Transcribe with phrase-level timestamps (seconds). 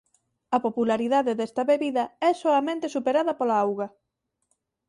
[0.55, 3.87] A popularidade desta bebida é soamente superada pola auga.